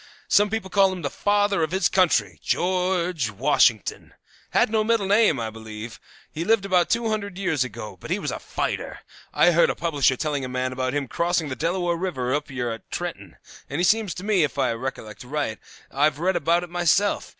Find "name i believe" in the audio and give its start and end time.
5.05-5.99